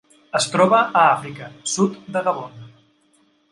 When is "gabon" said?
2.31-2.67